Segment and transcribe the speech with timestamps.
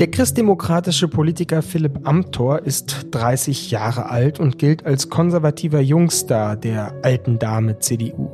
[0.00, 6.94] Der christdemokratische Politiker Philipp Amthor ist 30 Jahre alt und gilt als konservativer Jungstar der
[7.02, 8.30] alten Dame CDU.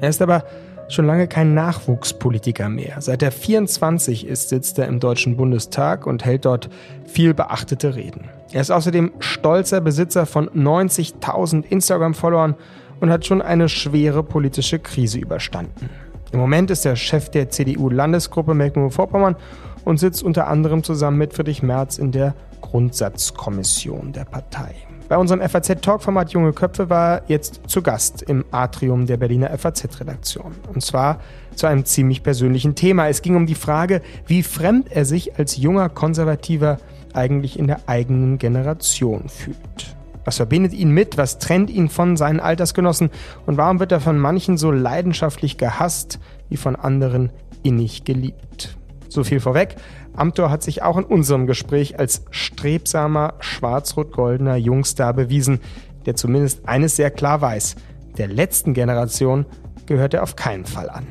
[0.00, 0.44] Er ist aber
[0.88, 3.00] schon lange kein Nachwuchspolitiker mehr.
[3.00, 6.70] Seit er 24 ist, sitzt er im Deutschen Bundestag und hält dort
[7.04, 8.28] viel beachtete Reden.
[8.52, 12.54] Er ist außerdem stolzer Besitzer von 90.000 Instagram-Followern
[13.00, 15.90] und hat schon eine schwere politische Krise überstanden.
[16.32, 19.36] Im Moment ist er Chef der CDU-Landesgruppe Mecklenburg-Vorpommern
[19.84, 24.74] und sitzt unter anderem zusammen mit Friedrich Merz in der Grundsatzkommission der Partei.
[25.08, 30.54] Bei unserem FAZ-Talk-Format Junge Köpfe war jetzt zu Gast im Atrium der Berliner FAZ-Redaktion.
[30.72, 31.20] Und zwar
[31.54, 33.08] zu einem ziemlich persönlichen Thema.
[33.08, 36.78] Es ging um die Frage, wie fremd er sich als junger Konservativer
[37.12, 39.96] eigentlich in der eigenen Generation fühlt.
[40.24, 41.18] Was verbindet ihn mit?
[41.18, 43.10] Was trennt ihn von seinen Altersgenossen?
[43.44, 47.30] Und warum wird er von manchen so leidenschaftlich gehasst, wie von anderen
[47.62, 48.78] innig geliebt?
[49.12, 49.76] So viel vorweg.
[50.16, 55.60] Amthor hat sich auch in unserem Gespräch als strebsamer, schwarz-rot-goldener Jungstar bewiesen,
[56.06, 57.76] der zumindest eines sehr klar weiß.
[58.16, 59.44] Der letzten Generation
[59.84, 61.06] gehört er auf keinen Fall an.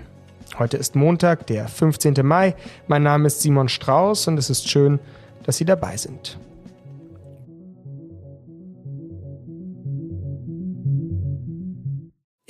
[0.57, 2.15] Heute ist Montag, der 15.
[2.23, 2.55] Mai.
[2.87, 4.99] Mein Name ist Simon Strauß und es ist schön,
[5.43, 6.39] dass Sie dabei sind.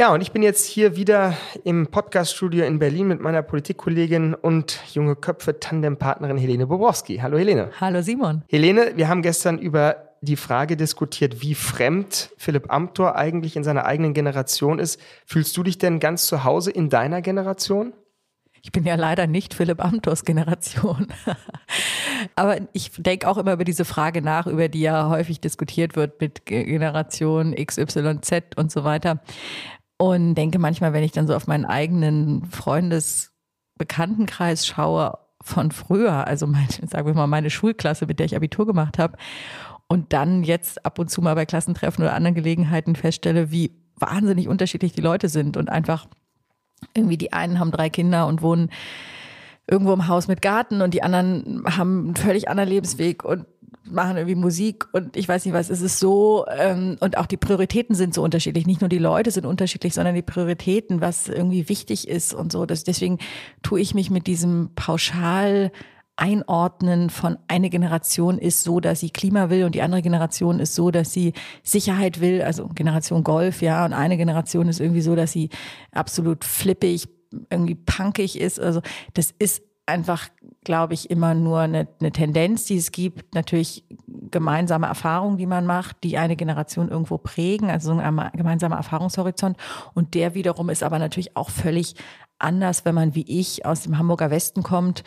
[0.02, 4.80] Ja, und ich bin jetzt hier wieder im Podcaststudio in Berlin mit meiner Politikkollegin und
[4.96, 7.18] junge Köpfe Tandempartnerin Helene Bobrowski.
[7.18, 7.70] Hallo Helene.
[7.80, 8.42] Hallo Simon.
[8.50, 13.86] Helene, wir haben gestern über die Frage diskutiert, wie fremd Philipp Amthor eigentlich in seiner
[13.86, 15.00] eigenen Generation ist.
[15.28, 17.94] Fühlst du dich denn ganz zu Hause in deiner Generation?
[18.64, 21.10] Ich bin ja leider nicht Philipp Amthors Generation.
[22.36, 26.20] Aber ich denke auch immer über diese Frage nach, über die ja häufig diskutiert wird
[26.22, 29.20] mit Generation XYZ und so weiter.
[30.02, 36.48] Und denke manchmal, wenn ich dann so auf meinen eigenen Freundesbekanntenkreis schaue von früher, also
[36.48, 39.16] meine, sagen wir mal meine Schulklasse, mit der ich Abitur gemacht habe,
[39.88, 44.48] und dann jetzt ab und zu mal bei Klassentreffen oder anderen Gelegenheiten feststelle, wie wahnsinnig
[44.48, 46.08] unterschiedlich die Leute sind und einfach
[46.96, 48.72] irgendwie die einen haben drei Kinder und wohnen
[49.68, 53.46] irgendwo im Haus mit Garten und die anderen haben einen völlig anderen Lebensweg und
[53.84, 57.38] machen irgendwie Musik und ich weiß nicht was, es ist so ähm, und auch die
[57.38, 58.68] Prioritäten sind so unterschiedlich.
[58.68, 62.66] Nicht nur die Leute sind unterschiedlich, sondern die Prioritäten, was irgendwie wichtig ist und so.
[62.66, 63.18] Das, deswegen
[63.64, 65.72] tue ich mich mit diesem pauschal
[66.18, 70.76] Einordnen von eine Generation ist so, dass sie Klima will und die andere Generation ist
[70.76, 75.16] so, dass sie Sicherheit will, also Generation Golf, ja, und eine Generation ist irgendwie so,
[75.16, 75.50] dass sie
[75.92, 77.08] absolut flippig,
[77.50, 78.60] irgendwie punkig ist.
[78.60, 78.82] Also
[79.14, 80.30] das ist einfach,
[80.64, 83.36] glaube ich, immer nur eine, eine Tendenz, die es gibt.
[83.36, 88.78] Natürlich gemeinsame Erfahrungen, die man macht, die eine Generation irgendwo prägen, also so ein gemeinsamer
[88.78, 89.58] Erfahrungshorizont.
[89.94, 91.96] Und der wiederum ist aber natürlich auch völlig
[92.40, 95.04] anders, wenn man wie ich aus dem Hamburger Westen kommt,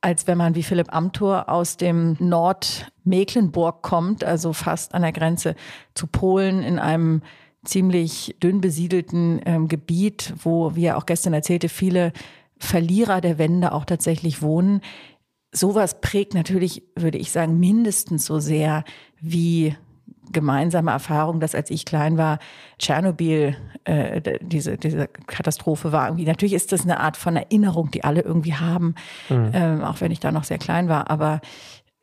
[0.00, 5.54] als wenn man wie Philipp Amthor aus dem Nordmecklenburg kommt, also fast an der Grenze
[5.94, 7.22] zu Polen in einem
[7.64, 12.12] ziemlich dünn besiedelten ähm, Gebiet, wo, wie er auch gestern erzählte, viele
[12.60, 14.82] Verlierer der Wende auch tatsächlich wohnen.
[15.52, 18.84] Sowas prägt natürlich, würde ich sagen, mindestens so sehr
[19.20, 19.74] wie
[20.32, 22.38] gemeinsame Erfahrung, dass als ich klein war,
[22.78, 26.24] Tschernobyl, äh, diese, diese Katastrophe war irgendwie.
[26.24, 28.94] Natürlich ist das eine Art von Erinnerung, die alle irgendwie haben,
[29.28, 29.50] mhm.
[29.52, 31.10] ähm, auch wenn ich da noch sehr klein war.
[31.10, 31.40] Aber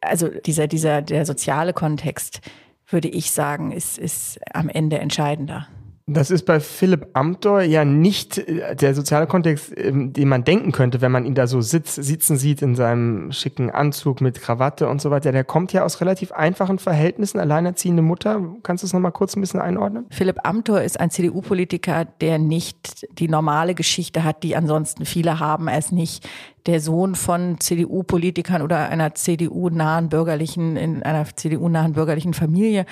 [0.01, 2.41] also dieser, dieser, der soziale Kontext,
[2.89, 5.67] würde ich sagen, ist, ist am Ende entscheidender.
[6.09, 10.71] Das ist bei Philipp Amthor ja nicht äh, der soziale Kontext, ähm, den man denken
[10.71, 14.87] könnte, wenn man ihn da so sitz, sitzen sieht in seinem schicken Anzug mit Krawatte
[14.87, 15.33] und so weiter.
[15.33, 18.41] Der kommt ja aus relativ einfachen Verhältnissen, alleinerziehende Mutter.
[18.63, 20.05] Kannst du es nochmal kurz ein bisschen einordnen?
[20.09, 25.67] Philipp Amthor ist ein CDU-Politiker, der nicht die normale Geschichte hat, die ansonsten viele haben.
[25.67, 26.25] Er ist nicht
[26.67, 32.85] der Sohn von CDU-Politikern oder einer CDU-nahen bürgerlichen, in einer CDU-nahen bürgerlichen Familie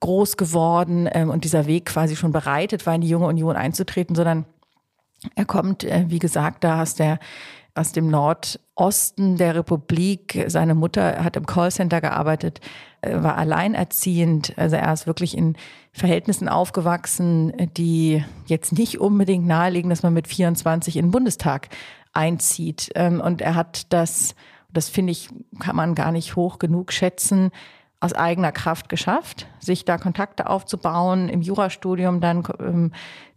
[0.00, 4.14] groß geworden ähm, und dieser Weg quasi schon bereitet war, in die junge Union einzutreten,
[4.14, 4.44] sondern
[5.34, 7.18] er kommt, äh, wie gesagt, da aus der
[7.74, 10.44] aus dem Nordosten der Republik.
[10.48, 12.60] Seine Mutter hat im Callcenter gearbeitet,
[13.00, 14.52] äh, war alleinerziehend.
[14.58, 15.56] Also er ist wirklich in
[15.92, 21.68] Verhältnissen aufgewachsen, die jetzt nicht unbedingt nahelegen, dass man mit 24 in den Bundestag
[22.12, 22.90] einzieht.
[22.94, 24.34] Ähm, und er hat das,
[24.70, 25.28] das finde ich,
[25.58, 27.50] kann man gar nicht hoch genug schätzen,
[28.00, 32.92] aus eigener Kraft geschafft, sich da Kontakte aufzubauen, im Jurastudium dann ähm,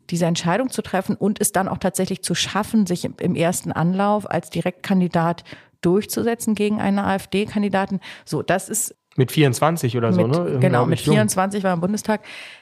[0.09, 4.29] diese Entscheidung zu treffen und es dann auch tatsächlich zu schaffen, sich im ersten Anlauf
[4.29, 5.43] als Direktkandidat
[5.81, 7.99] durchzusetzen gegen einen AfD-Kandidaten.
[8.23, 10.59] So, das ist mit 24 oder mit, so, ne?
[10.59, 12.21] Genau, mit 24 war er im Bundestag.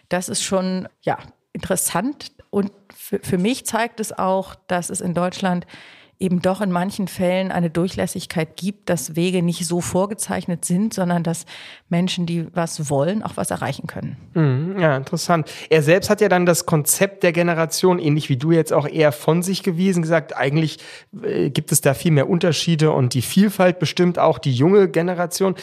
[0.09, 1.17] Das ist schon ja
[1.53, 5.65] interessant und für, für mich zeigt es auch, dass es in Deutschland
[6.23, 11.21] eben doch in manchen Fällen eine Durchlässigkeit gibt, dass Wege nicht so vorgezeichnet sind, sondern
[11.21, 11.45] dass
[11.89, 14.15] Menschen, die was wollen, auch was erreichen können.
[14.33, 15.51] Mhm, ja, interessant.
[15.69, 19.11] Er selbst hat ja dann das Konzept der Generation, ähnlich wie du jetzt auch eher
[19.11, 20.79] von sich gewiesen, gesagt, eigentlich
[21.21, 25.55] äh, gibt es da viel mehr Unterschiede und die Vielfalt bestimmt auch die junge Generation.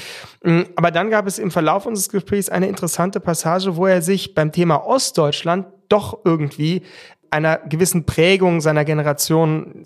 [0.45, 4.35] Mhm, aber dann gab es im Verlauf unseres Gesprächs eine interessante Passage, wo er sich
[4.35, 6.83] beim Thema Ostdeutschland doch irgendwie
[7.31, 9.81] einer gewissen Prägung seiner Generation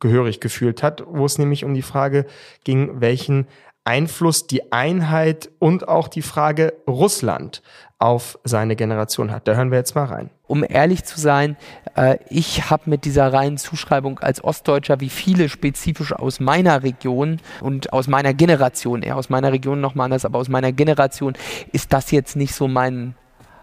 [0.00, 2.26] zugehörig gefühlt hat, wo es nämlich um die Frage
[2.64, 3.46] ging, welchen
[3.84, 7.62] Einfluss die Einheit und auch die Frage Russland
[7.98, 9.46] auf seine Generation hat.
[9.48, 10.30] Da hören wir jetzt mal rein.
[10.46, 11.56] Um ehrlich zu sein,
[11.96, 17.40] äh, ich habe mit dieser reinen Zuschreibung als Ostdeutscher, wie viele spezifisch aus meiner Region
[17.60, 21.34] und aus meiner Generation, eher aus meiner Region nochmal anders, aber aus meiner Generation,
[21.72, 23.14] ist das jetzt nicht so mein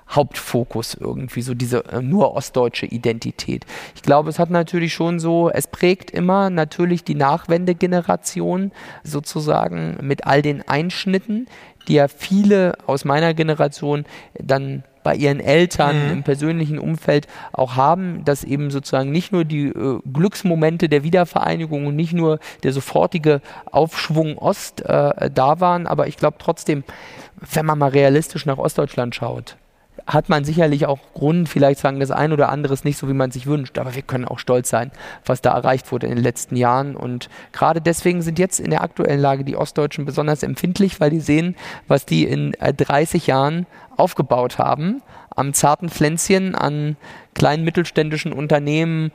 [0.09, 3.65] Hauptfokus irgendwie, so diese äh, nur ostdeutsche Identität.
[3.95, 8.71] Ich glaube, es hat natürlich schon so, es prägt immer natürlich die Nachwendegeneration
[9.03, 11.47] sozusagen mit all den Einschnitten,
[11.87, 16.11] die ja viele aus meiner Generation dann bei ihren Eltern mhm.
[16.11, 21.85] im persönlichen Umfeld auch haben, dass eben sozusagen nicht nur die äh, Glücksmomente der Wiedervereinigung
[21.85, 26.83] und nicht nur der sofortige Aufschwung Ost äh, da waren, aber ich glaube trotzdem,
[27.53, 29.55] wenn man mal realistisch nach Ostdeutschland schaut,
[30.07, 33.13] hat man sicherlich auch Grund, vielleicht sagen das ein oder andere ist nicht so, wie
[33.13, 33.77] man sich wünscht.
[33.77, 34.91] Aber wir können auch stolz sein,
[35.25, 36.95] was da erreicht wurde in den letzten Jahren.
[36.95, 41.19] Und gerade deswegen sind jetzt in der aktuellen Lage die Ostdeutschen besonders empfindlich, weil die
[41.19, 41.55] sehen,
[41.89, 43.65] was die in 30 äh, Jahren
[43.97, 45.01] aufgebaut haben.
[45.35, 46.95] Am zarten Pflänzchen, an
[47.35, 49.11] kleinen mittelständischen Unternehmen,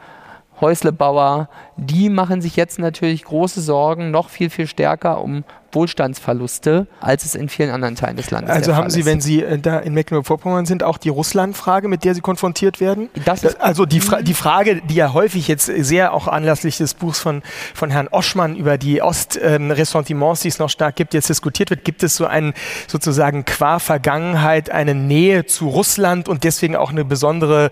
[0.60, 5.42] Häuslebauer, die machen sich jetzt natürlich große Sorgen, noch viel, viel stärker um
[5.72, 9.58] Wohlstandsverluste, als es in vielen anderen Teilen des Landes Also haben Sie, wenn Sie äh,
[9.58, 13.08] da in Mecklenburg-Vorpommern sind, auch die Russland-Frage, mit der Sie konfrontiert werden?
[13.24, 17.20] Das also die, Fra die Frage, die ja häufig jetzt sehr auch anlässlich des Buchs
[17.20, 17.42] von,
[17.74, 21.84] von Herrn Oschmann über die Ost-Ressentiments, ähm, die es noch stark gibt, jetzt diskutiert wird,
[21.84, 22.54] gibt es so einen
[22.86, 27.70] sozusagen qua Vergangenheit eine Nähe zu Russland und deswegen auch eine besondere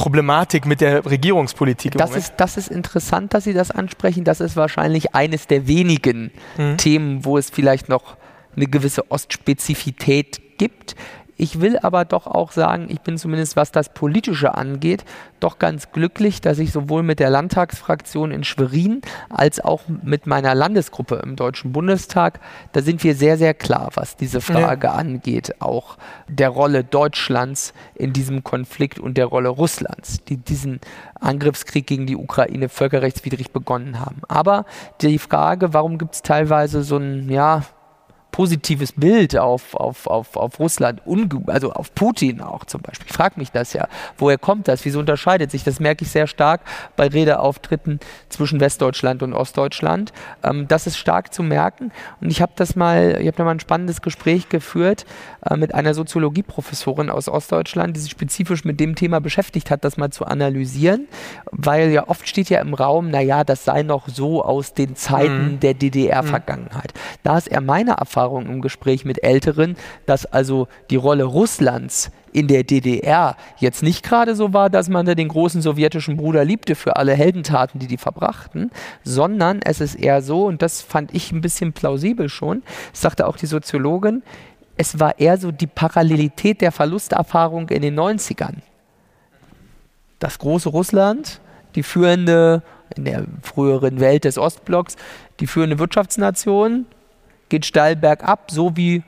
[0.00, 1.92] Problematik mit der Regierungspolitik.
[1.92, 4.24] Das ist, das ist interessant, dass Sie das ansprechen.
[4.24, 6.78] Das ist wahrscheinlich eines der wenigen mhm.
[6.78, 8.16] Themen, wo es vielleicht noch
[8.56, 10.96] eine gewisse Ostspezifität gibt.
[11.40, 15.06] Ich will aber doch auch sagen, ich bin zumindest, was das Politische angeht,
[15.40, 19.00] doch ganz glücklich, dass ich sowohl mit der Landtagsfraktion in Schwerin
[19.30, 22.40] als auch mit meiner Landesgruppe im Deutschen Bundestag,
[22.72, 24.92] da sind wir sehr, sehr klar, was diese Frage ja.
[24.92, 25.96] angeht, auch
[26.28, 30.78] der Rolle Deutschlands in diesem Konflikt und der Rolle Russlands, die diesen
[31.18, 34.20] Angriffskrieg gegen die Ukraine völkerrechtswidrig begonnen haben.
[34.28, 34.66] Aber
[35.00, 37.62] die Frage, warum gibt es teilweise so ein, ja,
[38.30, 41.02] positives Bild auf, auf, auf, auf Russland,
[41.46, 43.06] also auf Putin auch zum Beispiel.
[43.08, 43.88] Ich frage mich das ja,
[44.18, 45.64] woher kommt das, wieso unterscheidet sich?
[45.64, 46.60] Das merke ich sehr stark
[46.96, 50.12] bei Redeauftritten zwischen Westdeutschland und Ostdeutschland.
[50.42, 53.52] Ähm, das ist stark zu merken und ich habe das mal, ich habe da mal
[53.52, 55.06] ein spannendes Gespräch geführt
[55.48, 59.96] äh, mit einer Soziologieprofessorin aus Ostdeutschland, die sich spezifisch mit dem Thema beschäftigt hat, das
[59.96, 61.08] mal zu analysieren,
[61.50, 65.52] weil ja oft steht ja im Raum, naja, das sei noch so aus den Zeiten
[65.54, 65.60] mhm.
[65.60, 66.92] der DDR-Vergangenheit.
[66.94, 67.18] Mhm.
[67.22, 72.10] Da ist er meiner Erfahrung Erfahrung im Gespräch mit Älteren, dass also die Rolle Russlands
[72.32, 76.44] in der DDR jetzt nicht gerade so war, dass man da den großen sowjetischen Bruder
[76.44, 78.70] liebte für alle Heldentaten, die die verbrachten,
[79.02, 82.62] sondern es ist eher so, und das fand ich ein bisschen plausibel schon,
[82.92, 84.22] sagte auch die Soziologin,
[84.76, 88.56] es war eher so die Parallelität der Verlusterfahrung in den 90ern.
[90.18, 91.40] Das große Russland,
[91.74, 92.62] die führende,
[92.96, 94.96] in der früheren Welt des Ostblocks,
[95.40, 96.86] die führende Wirtschaftsnation,
[97.50, 99.02] geht steil bergab, so wie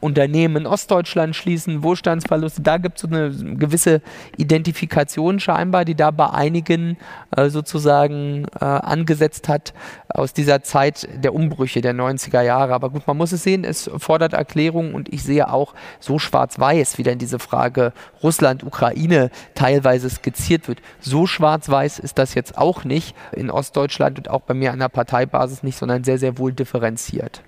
[0.00, 2.62] Unternehmen in Ostdeutschland schließen, Wohlstandsverluste.
[2.62, 4.00] Da gibt es so eine gewisse
[4.36, 6.96] Identifikation scheinbar, die da bei einigen
[7.36, 9.74] äh, sozusagen äh, angesetzt hat
[10.08, 12.72] aus dieser Zeit der Umbrüche der 90er Jahre.
[12.72, 16.98] Aber gut, man muss es sehen, es fordert Erklärung und ich sehe auch so schwarz-weiß,
[16.98, 17.92] wie dann diese Frage
[18.22, 20.80] Russland, Ukraine teilweise skizziert wird.
[21.00, 24.88] So schwarz-weiß ist das jetzt auch nicht in Ostdeutschland und auch bei mir an der
[24.88, 27.42] Parteibasis nicht, sondern sehr, sehr wohl differenziert.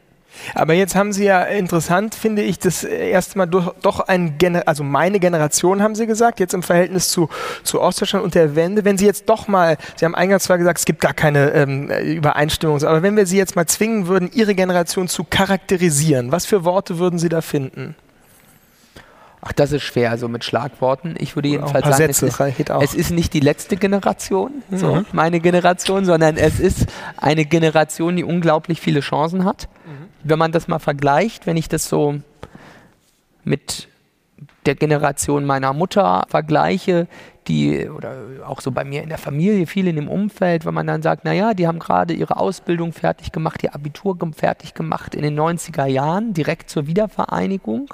[0.55, 5.21] Aber jetzt haben Sie ja interessant, finde ich, das erstmal doch ein, Gener also meine
[5.21, 7.29] Generation haben Sie gesagt, jetzt im Verhältnis zu,
[7.63, 8.85] zu Ostdeutschland und der Wende.
[8.85, 11.91] Wenn Sie jetzt doch mal, Sie haben eingangs zwar gesagt, es gibt gar keine ähm,
[11.91, 16.65] Übereinstimmung, aber wenn wir Sie jetzt mal zwingen würden, Ihre Generation zu charakterisieren, was für
[16.65, 17.95] Worte würden Sie da finden?
[19.45, 21.17] Ach, das ist schwer, so mit Schlagworten.
[21.19, 24.79] Ich würde jedenfalls sagen, Sätze, es, ist, es, ist, nicht die letzte Generation, mhm.
[24.79, 26.87] so meine Generation, sondern es ist
[27.17, 29.69] eine Generation, die unglaublich viele Chancen hat.
[29.85, 30.02] Mhm.
[30.25, 32.21] Wenn man das mal vergleicht, wenn ich das so
[33.45, 33.89] mit
[34.67, 37.09] der Generation meiner Mutter vergleiche,
[37.49, 38.15] die oder
[38.47, 41.25] auch so bei mir in der Familie, viele in dem Umfeld, wenn man dann sagt,
[41.25, 45.87] naja, die haben gerade ihre Ausbildung fertig gemacht, ihr Abitur fertig gemacht in den 90er
[45.87, 47.93] Jahren, direkt zur Wiedervereinigung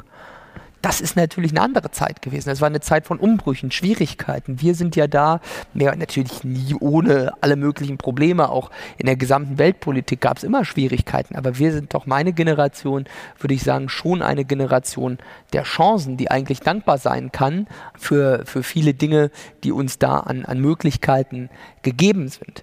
[0.82, 2.49] das ist natürlich eine andere Zeit gewesen.
[2.49, 4.61] Das war eine Zeit von Umbrüchen, Schwierigkeiten.
[4.61, 5.40] Wir sind ja da,
[5.75, 8.49] mehr natürlich nie ohne alle möglichen Probleme.
[8.50, 11.35] Auch in der gesamten Weltpolitik gab es immer Schwierigkeiten.
[11.35, 13.06] Aber wir sind doch meine Generation,
[13.38, 15.18] würde ich sagen, schon eine Generation
[15.52, 17.66] der Chancen, die eigentlich dankbar sein kann
[17.99, 19.30] für, für viele Dinge,
[19.64, 21.50] die uns da an, an Möglichkeiten
[21.82, 22.62] gegeben sind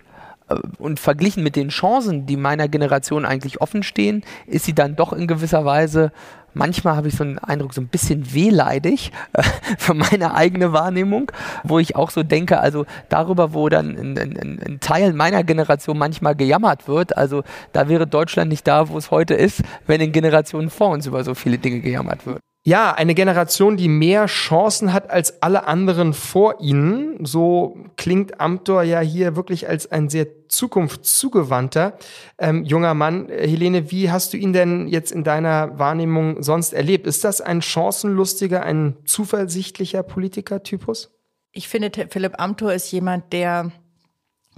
[0.77, 5.13] und verglichen mit den Chancen, die meiner Generation eigentlich offen stehen, ist sie dann doch
[5.13, 6.11] in gewisser Weise
[6.55, 9.43] manchmal habe ich so einen Eindruck, so ein bisschen wehleidig äh,
[9.77, 11.31] für meine eigene Wahrnehmung,
[11.63, 15.97] wo ich auch so denke, also darüber, wo dann ein, ein, ein, Teil meiner Generation
[15.97, 20.11] manchmal gejammert wird, also da wäre Deutschland nicht da, wo es heute ist, wenn in
[20.11, 22.39] Generationen vor uns über so viele Dinge gejammert wird.
[22.67, 27.23] Ja, eine Generation, die mehr Chancen hat als alle anderen vor ihnen.
[27.23, 31.95] So klingt Amtor ja hier wirklich als ein sehr zukunftszugewandter
[32.39, 33.29] ähm, junger Mann.
[33.29, 37.05] Helene, wie hast du ihn denn jetzt in deiner Wahrnehmung sonst erlebt?
[37.05, 41.11] Ist das ein chancenlustiger, ein zuversichtlicher Politikertypus?
[41.51, 43.71] Ich finde, Philipp Amthor ist jemand, der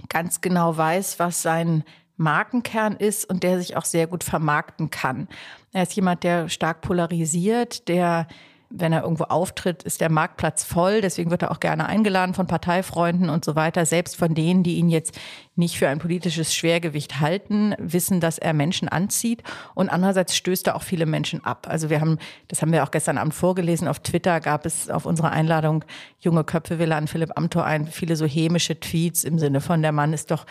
[0.08, 1.84] ganz genau weiß, was sein
[2.18, 5.28] Markenkern ist und der sich auch sehr gut vermarkten kann.
[5.72, 8.26] Er ist jemand, der stark polarisiert, der
[8.70, 11.00] wenn er irgendwo auftritt, ist der Marktplatz voll.
[11.00, 13.86] Deswegen wird er auch gerne eingeladen von Parteifreunden und so weiter.
[13.86, 15.18] Selbst von denen, die ihn jetzt
[15.56, 19.42] nicht für ein politisches Schwergewicht halten, wissen, dass er Menschen anzieht.
[19.74, 21.66] Und andererseits stößt er auch viele Menschen ab.
[21.68, 25.06] Also wir haben, das haben wir auch gestern Abend vorgelesen, auf Twitter gab es auf
[25.06, 25.84] unserer Einladung
[26.20, 29.92] junge Köpfe, wir laden Philipp Amthor ein, viele so hämische Tweets im Sinne von, der
[29.92, 30.46] Mann ist doch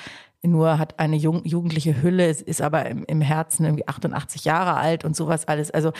[0.48, 5.16] nur hat eine jugendliche Hülle, ist aber im, im Herzen irgendwie 88 Jahre alt und
[5.16, 5.72] sowas alles.
[5.72, 5.92] Also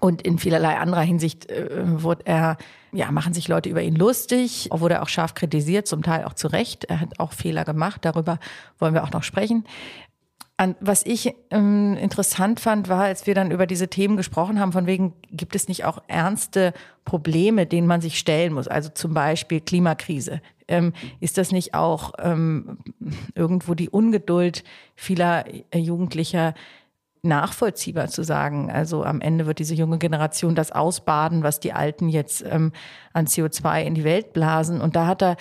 [0.00, 1.68] und in vielerlei anderer Hinsicht äh,
[2.02, 2.56] wurde er,
[2.92, 6.34] ja, machen sich Leute über ihn lustig, wurde er auch scharf kritisiert, zum Teil auch
[6.34, 6.84] zu Recht.
[6.84, 8.38] Er hat auch Fehler gemacht, darüber
[8.78, 9.64] wollen wir auch noch sprechen.
[10.58, 14.72] An, was ich ähm, interessant fand, war, als wir dann über diese Themen gesprochen haben,
[14.72, 16.72] von wegen, gibt es nicht auch ernste
[17.04, 18.66] Probleme, denen man sich stellen muss?
[18.66, 20.40] Also zum Beispiel Klimakrise.
[20.66, 22.78] Ähm, ist das nicht auch ähm,
[23.34, 26.54] irgendwo die Ungeduld vieler äh, Jugendlicher
[27.20, 28.70] nachvollziehbar zu sagen?
[28.70, 32.72] Also am Ende wird diese junge Generation das ausbaden, was die Alten jetzt ähm,
[33.12, 34.80] an CO2 in die Welt blasen.
[34.80, 35.36] Und da hat er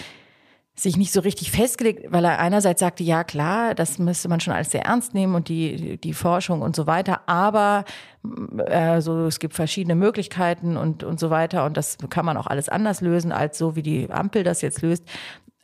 [0.77, 4.53] sich nicht so richtig festgelegt, weil er einerseits sagte, ja klar, das müsste man schon
[4.53, 7.85] alles sehr ernst nehmen und die, die Forschung und so weiter, aber
[8.67, 12.67] also es gibt verschiedene Möglichkeiten und, und so weiter und das kann man auch alles
[12.67, 15.05] anders lösen, als so wie die Ampel das jetzt löst.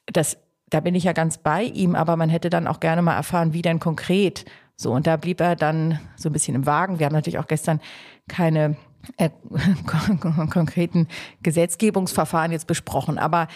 [0.06, 0.38] Das,
[0.70, 3.52] da bin ich ja ganz bei ihm, aber man hätte dann auch gerne mal erfahren,
[3.52, 4.46] wie denn konkret
[4.78, 4.92] so.
[4.92, 7.00] Und da blieb er dann so ein bisschen im Wagen.
[7.00, 7.82] Wir haben natürlich auch gestern
[8.28, 8.78] keine
[9.18, 9.30] äh,
[10.50, 11.08] konkreten
[11.44, 13.48] Gesetzgebungsverfahren jetzt besprochen, aber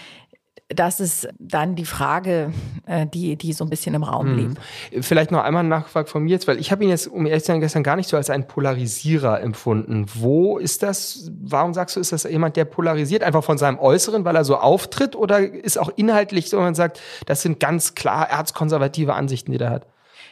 [0.70, 2.52] das ist dann die Frage,
[2.88, 4.58] äh, die, die so ein bisschen im Raum hm.
[5.02, 7.44] Vielleicht noch einmal ein Nachfrage von mir jetzt, weil ich habe ihn jetzt, um ehrlich
[7.44, 10.08] zu sein, gestern gar nicht so als einen Polarisierer empfunden.
[10.16, 13.22] Wo ist das, warum sagst du, ist das jemand, der polarisiert?
[13.22, 15.16] Einfach von seinem Äußeren, weil er so auftritt?
[15.16, 19.70] Oder ist auch inhaltlich so, man sagt, das sind ganz klar erzkonservative Ansichten, die er
[19.70, 19.88] hat?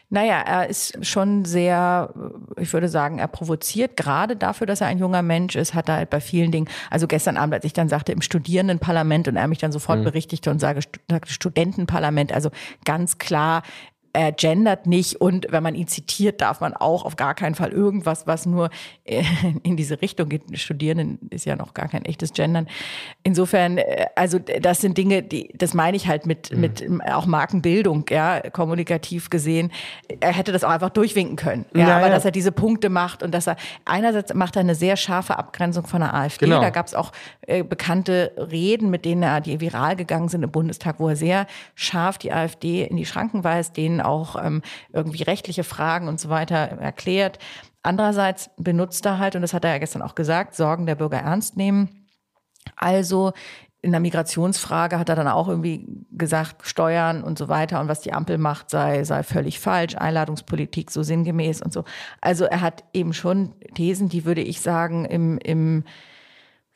[0.10, 2.14] Naja, er ist schon sehr,
[2.58, 3.98] ich würde sagen, er provoziert.
[3.98, 7.08] Gerade dafür, dass er ein junger Mensch ist, hat er halt bei vielen Dingen, also
[7.08, 10.04] gestern Abend, als ich dann sagte, im Studierendenparlament und er mich dann sofort mhm.
[10.04, 10.82] berichtigte und sage,
[11.26, 12.52] Studentenparlament, also
[12.86, 13.64] ganz klar,
[14.13, 17.72] er gendert nicht und wenn man ihn zitiert, darf man auch auf gar keinen Fall
[17.72, 18.70] irgendwas, was nur
[19.05, 19.24] äh,
[19.63, 20.43] in diese Richtung geht.
[20.58, 22.67] Studierenden ist ja noch gar kein echtes Gendern.
[23.24, 26.62] Insofern, äh, also das sind Dinge, die, das meine ich halt mit, mhm.
[26.62, 29.72] mit auch Markenbildung, ja, kommunikativ gesehen.
[30.20, 31.65] Er hätte das auch einfach durchwinken können.
[31.74, 31.98] Ja, naja.
[31.98, 33.55] aber dass er diese Punkte macht und dass er
[33.86, 36.46] einerseits macht er eine sehr scharfe Abgrenzung von der AfD.
[36.46, 36.62] Genau.
[36.62, 37.12] Da gab es auch
[37.48, 41.48] äh, bekannte Reden, mit denen er die viral gegangen sind im Bundestag, wo er sehr
[41.74, 46.30] scharf die AfD in die Schranken weist, denen auch ähm, irgendwie rechtliche Fragen und so
[46.30, 47.40] weiter erklärt.
[47.82, 51.20] Andererseits benutzt er halt, und das hat er ja gestern auch gesagt, Sorgen der Bürger
[51.20, 52.08] ernst nehmen.
[52.76, 53.34] Also
[53.84, 58.00] in der Migrationsfrage hat er dann auch irgendwie gesagt, Steuern und so weiter und was
[58.00, 61.84] die Ampel macht, sei, sei völlig falsch, Einladungspolitik so sinngemäß und so.
[62.22, 65.84] Also er hat eben schon Thesen, die würde ich sagen, im, im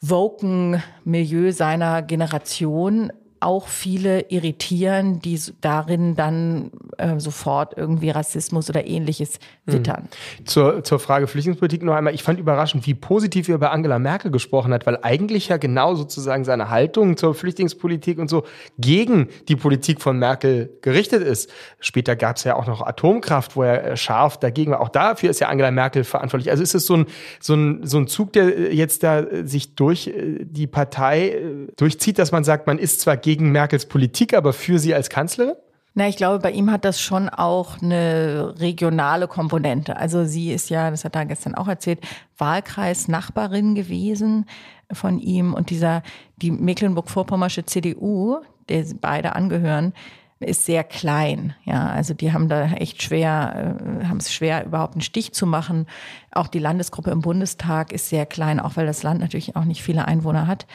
[0.01, 8.85] woken Milieu seiner Generation auch viele irritieren, die darin dann äh, sofort irgendwie Rassismus oder
[8.85, 9.73] ähnliches mhm.
[9.73, 10.09] wittern.
[10.45, 12.13] Zur, zur Frage Flüchtlingspolitik noch einmal.
[12.13, 15.95] Ich fand überraschend, wie positiv er über Angela Merkel gesprochen hat, weil eigentlich ja genau
[15.95, 18.43] sozusagen seine Haltung zur Flüchtlingspolitik und so
[18.77, 21.49] gegen die Politik von Merkel gerichtet ist.
[21.79, 24.81] Später gab es ja auch noch Atomkraft, wo er äh, scharf dagegen war.
[24.81, 26.51] Auch dafür ist ja Angela Merkel verantwortlich.
[26.51, 27.05] Also ist es so ein,
[27.39, 31.41] so ein, so ein Zug, der jetzt da sich durch die Partei
[31.75, 35.55] durchzieht, dass man sagt, man ist zwar gegen Merkels Politik, aber für sie als Kanzlerin?
[35.99, 39.97] Na, ich glaube, bei ihm hat das schon auch eine regionale Komponente.
[39.97, 42.01] Also sie ist ja, das hat er gestern auch erzählt,
[42.37, 44.45] Wahlkreis-Nachbarin gewesen
[44.93, 46.03] von ihm und dieser,
[46.35, 49.91] die Mecklenburg-Vorpommersche CDU, der beide angehören,
[50.39, 51.55] ist sehr klein.
[51.63, 55.47] Ja, also die haben da echt schwer, äh, haben es schwer, überhaupt einen Stich zu
[55.47, 55.87] machen.
[56.31, 59.81] Auch die Landesgruppe im Bundestag ist sehr klein, auch weil das Land natürlich auch nicht
[59.81, 60.67] viele Einwohner hat.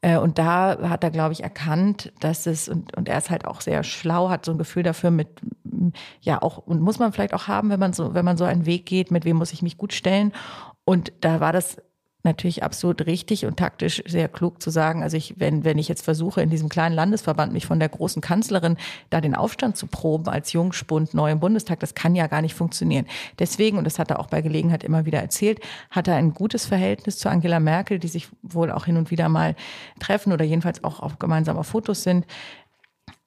[0.00, 3.44] Äh, und da hat er, glaube ich, erkannt, dass es, und, und er ist halt
[3.44, 5.28] auch sehr schlau, hat so ein Gefühl dafür mit,
[6.20, 8.64] ja, auch, und muss man vielleicht auch haben, wenn man so, wenn man so einen
[8.64, 10.32] Weg geht, mit wem muss ich mich gut stellen.
[10.84, 11.76] Und da war das
[12.22, 16.04] natürlich absolut richtig und taktisch sehr klug zu sagen, also ich, wenn, wenn ich jetzt
[16.04, 18.76] versuche, in diesem kleinen Landesverband mich von der großen Kanzlerin
[19.08, 22.54] da den Aufstand zu proben als Jungspund neu im Bundestag, das kann ja gar nicht
[22.54, 23.06] funktionieren.
[23.38, 25.60] Deswegen, und das hat er auch bei Gelegenheit immer wieder erzählt,
[25.90, 29.28] hat er ein gutes Verhältnis zu Angela Merkel, die sich wohl auch hin und wieder
[29.28, 29.56] mal
[29.98, 32.26] treffen oder jedenfalls auch auf gemeinsamer Fotos sind.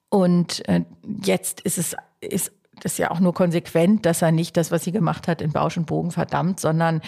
[0.08, 0.84] Und äh,
[1.24, 4.84] jetzt ist es, ist das ist ja auch nur konsequent, dass er nicht das, was
[4.84, 7.00] sie gemacht hat, in Bausch und Bogen verdammt, sondern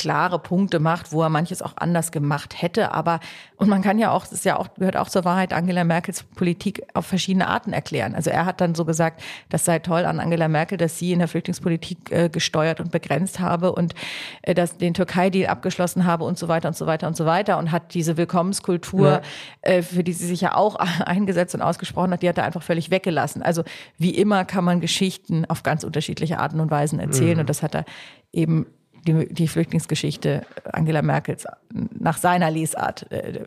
[0.00, 2.92] klare Punkte macht, wo er manches auch anders gemacht hätte.
[2.92, 3.20] Aber,
[3.56, 6.22] und man kann ja auch, das ist ja auch, gehört auch zur Wahrheit, Angela Merkels
[6.22, 8.14] Politik auf verschiedene Arten erklären.
[8.14, 11.18] Also er hat dann so gesagt, das sei toll an Angela Merkel, dass sie in
[11.18, 13.94] der Flüchtlingspolitik äh, gesteuert und begrenzt habe und
[14.40, 17.58] äh, dass den Türkei-Deal abgeschlossen habe und so weiter und so weiter und so weiter
[17.58, 19.20] und hat diese Willkommenskultur, ja.
[19.60, 22.62] äh, für die sie sich ja auch eingesetzt und ausgesprochen hat, die hat er einfach
[22.62, 23.42] völlig weggelassen.
[23.42, 23.64] Also
[23.98, 27.40] wie immer kann man Geschichten auf ganz unterschiedliche Arten und Weisen erzählen mhm.
[27.40, 27.84] und das hat er
[28.32, 28.64] eben
[29.06, 33.40] die, die Flüchtlingsgeschichte Angela Merkels nach seiner Lesart äh,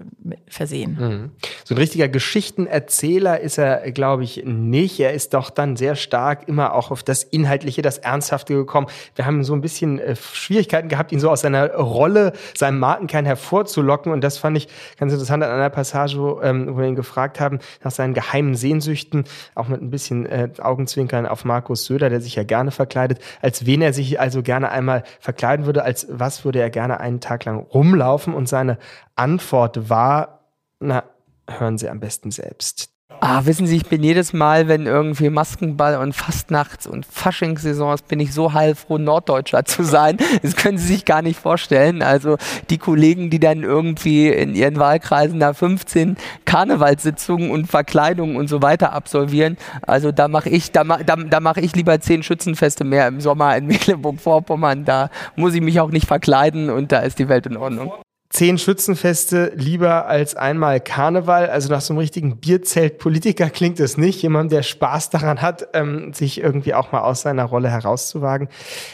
[0.48, 0.98] versehen.
[1.00, 1.32] Mhm.
[1.64, 5.00] So ein richtiger Geschichtenerzähler ist er, glaube ich, nicht.
[5.00, 8.88] Er ist doch dann sehr stark immer auch auf das Inhaltliche, das Ernsthafte gekommen.
[9.16, 13.26] Wir haben so ein bisschen äh, Schwierigkeiten gehabt, ihn so aus seiner Rolle, seinem Markenkern
[13.26, 14.12] hervorzulocken.
[14.12, 14.68] Und das fand ich
[14.98, 18.56] ganz interessant an einer Passage, wo, ähm, wo wir ihn gefragt haben nach seinen geheimen
[18.56, 23.20] Sehnsüchten, auch mit ein bisschen äh, Augenzwinkern auf Markus Söder, der sich ja gerne verkleidet,
[23.42, 27.02] als wen er sich also gerne einmal verkleidet verkleiden würde, als was würde er gerne
[27.02, 28.34] einen Tag lang rumlaufen?
[28.34, 28.78] Und seine
[29.16, 30.40] Antwort war,
[30.80, 31.04] na,
[31.50, 32.93] hören Sie am besten selbst.
[33.20, 38.08] Ah, wissen Sie, ich bin jedes Mal, wenn irgendwie Maskenball und Fastnachts und Faschingssaison ist,
[38.10, 40.18] bin ich so heilfroh, Norddeutscher zu sein.
[40.42, 42.02] Das können Sie sich gar nicht vorstellen.
[42.02, 42.38] Also
[42.70, 48.62] die Kollegen, die dann irgendwie in ihren Wahlkreisen da 15 Karnevalssitzungen und Verkleidungen und so
[48.62, 49.58] weiter absolvieren.
[49.84, 53.56] Also da mache ich, da, da, da mache ich lieber zehn Schützenfeste mehr im Sommer
[53.56, 54.84] in Mecklenburg-Vorpommern.
[54.84, 57.94] Da muss ich mich auch nicht verkleiden und da ist die Welt in Ordnung
[58.34, 61.50] zehn Schützenfeste lieber als einmal Karneval.
[61.50, 64.24] Also nach so einem richtigen Bierzelt-Politiker klingt es nicht.
[64.24, 68.50] Jemand, der Spaß daran hat, ähm, sich irgendwie auch mal aus seiner Rolle herauszuwagen.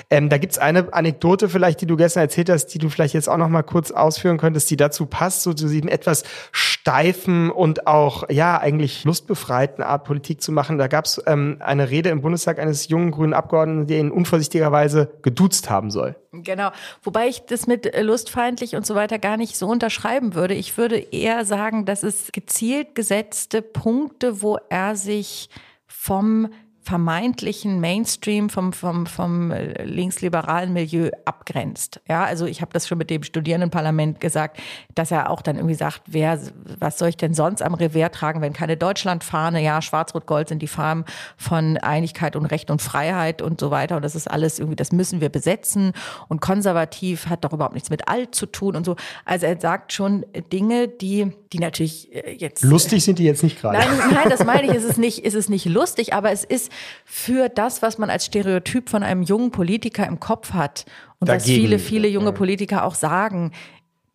[0.09, 3.29] Ähm, da gibt's eine Anekdote vielleicht, die du gestern erzählt hast, die du vielleicht jetzt
[3.29, 7.87] auch noch mal kurz ausführen könntest, die dazu passt, so zu diesem etwas steifen und
[7.87, 10.77] auch, ja, eigentlich lustbefreiten Art Politik zu machen.
[10.77, 15.69] Da gab's ähm, eine Rede im Bundestag eines jungen grünen Abgeordneten, der ihn unvorsichtigerweise geduzt
[15.69, 16.17] haben soll.
[16.31, 16.71] Genau.
[17.01, 20.53] Wobei ich das mit äh, lustfeindlich und so weiter gar nicht so unterschreiben würde.
[20.53, 25.49] Ich würde eher sagen, dass es gezielt gesetzte Punkte, wo er sich
[25.87, 26.49] vom
[26.89, 32.01] vermeintlichen Mainstream vom, vom, vom äh, linksliberalen Milieu abgrenzt.
[32.09, 34.59] Ja, also ich habe das schon mit dem Studierendenparlament gesagt,
[34.95, 36.39] dass er auch dann irgendwie sagt, wer,
[36.79, 40.67] was soll ich denn sonst am Revers tragen, wenn keine Deutschlandfahne, ja, Schwarz-Rot-Gold sind die
[40.67, 41.05] Farben
[41.37, 44.91] von Einigkeit und Recht und Freiheit und so weiter und das ist alles irgendwie, das
[44.91, 45.91] müssen wir besetzen
[46.27, 48.95] und konservativ hat doch überhaupt nichts mit alt zu tun und so.
[49.25, 52.63] Also er sagt schon Dinge, die, die natürlich äh, jetzt.
[52.63, 53.77] Lustig sind die jetzt nicht gerade.
[53.77, 56.71] Nein, nein, das meine ich, es ist nicht, es ist nicht lustig, aber es ist
[57.05, 60.85] für das, was man als Stereotyp von einem jungen Politiker im Kopf hat
[61.19, 61.43] und Dagegen.
[61.43, 63.51] was viele, viele junge Politiker auch sagen,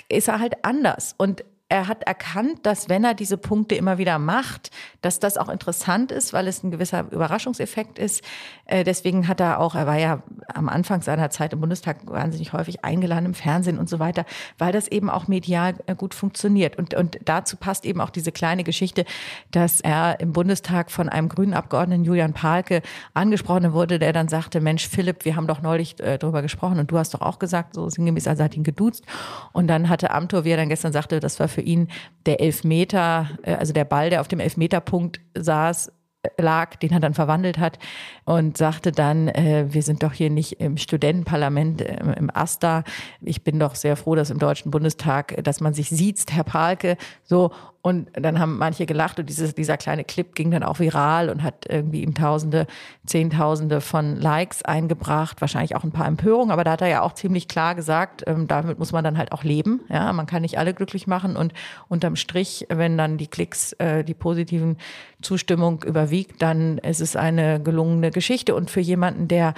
[0.08, 1.14] ist er halt anders.
[1.16, 5.48] Und er hat erkannt, dass wenn er diese Punkte immer wieder macht, dass das auch
[5.48, 8.22] interessant ist, weil es ein gewisser Überraschungseffekt ist.
[8.66, 10.22] Äh, deswegen hat er auch, er war ja
[10.52, 14.26] am Anfang seiner Zeit im Bundestag wahnsinnig häufig eingeladen im Fernsehen und so weiter,
[14.58, 16.76] weil das eben auch medial äh, gut funktioniert.
[16.76, 19.06] Und, und dazu passt eben auch diese kleine Geschichte,
[19.50, 22.82] dass er im Bundestag von einem grünen Abgeordneten Julian Palke
[23.14, 26.90] angesprochen wurde, der dann sagte, Mensch, Philipp, wir haben doch neulich äh, darüber gesprochen und
[26.90, 29.04] du hast doch auch gesagt, so sinngemäß, also hat ihn geduzt.
[29.52, 31.88] Und dann hatte Amtor, wie er dann gestern sagte, das war für ihn
[32.26, 35.90] der Elfmeter, äh, also der Ball, der auf dem Elfmeterpunkt saß,
[36.38, 37.78] lag, den er dann verwandelt hat
[38.24, 42.84] und sagte dann, äh, wir sind doch hier nicht im Studentenparlament äh, im AStA.
[43.20, 46.96] Ich bin doch sehr froh, dass im Deutschen Bundestag, dass man sich sieht, Herr Palke,
[47.24, 47.50] so
[47.84, 51.42] und dann haben manche gelacht und dieses, dieser kleine Clip ging dann auch viral und
[51.42, 52.66] hat irgendwie ihm Tausende,
[53.04, 57.12] Zehntausende von Likes eingebracht, wahrscheinlich auch ein paar Empörungen, aber da hat er ja auch
[57.12, 59.82] ziemlich klar gesagt, ähm, damit muss man dann halt auch leben.
[59.90, 61.52] Ja, man kann nicht alle glücklich machen und
[61.88, 64.78] unterm Strich, wenn dann die Klicks, äh, die positiven
[65.20, 68.54] Zustimmung überwiegt, dann ist es eine gelungene Geschichte.
[68.54, 69.52] Und für jemanden, der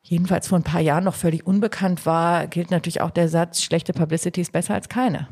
[0.00, 3.92] jedenfalls vor ein paar Jahren noch völlig unbekannt war, gilt natürlich auch der Satz, schlechte
[3.92, 5.28] Publicity ist besser als keine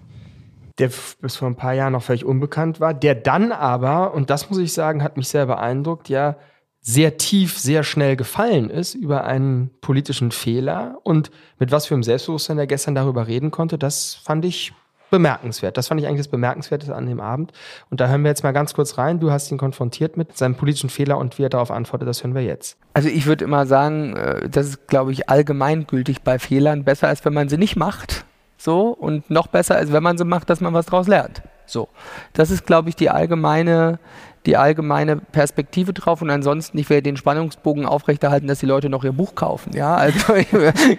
[0.81, 0.91] der
[1.21, 4.59] bis vor ein paar Jahren noch völlig unbekannt war, der dann aber, und das muss
[4.59, 6.37] ich sagen, hat mich sehr beeindruckt, ja
[6.83, 12.03] sehr tief, sehr schnell gefallen ist über einen politischen Fehler und mit was für einem
[12.03, 14.73] Selbstbewusstsein er gestern darüber reden konnte, das fand ich
[15.11, 15.77] bemerkenswert.
[15.77, 17.53] Das fand ich eigentlich das Bemerkenswerte an dem Abend.
[17.91, 19.19] Und da hören wir jetzt mal ganz kurz rein.
[19.19, 22.35] Du hast ihn konfrontiert mit seinem politischen Fehler und wie er darauf antwortet, das hören
[22.35, 22.79] wir jetzt.
[22.95, 27.25] Also ich würde immer sagen, äh, das ist, glaube ich, allgemeingültig bei Fehlern besser, als
[27.25, 28.25] wenn man sie nicht macht.
[28.63, 31.41] So, und noch besser ist, wenn man sie macht, dass man was draus lernt.
[31.65, 31.89] So.
[32.35, 33.99] Das ist, glaube ich, die allgemeine,
[34.45, 36.21] die allgemeine Perspektive drauf.
[36.21, 39.75] Und ansonsten, ich werde den Spannungsbogen aufrechterhalten, dass die Leute noch ihr Buch kaufen.
[39.75, 40.51] Ja, also ich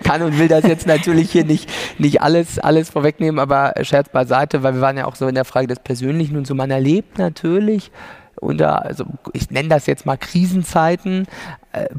[0.01, 1.69] kann und will das jetzt natürlich hier nicht,
[1.99, 5.45] nicht alles, alles vorwegnehmen, aber Scherz beiseite, weil wir waren ja auch so in der
[5.45, 6.55] Frage des Persönlichen und so.
[6.55, 7.91] Man erlebt natürlich
[8.39, 11.27] unter, also ich nenne das jetzt mal Krisenzeiten,